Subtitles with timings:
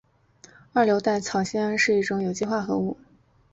[0.73, 2.97] 二硫代草酰胺是一种有机化合物。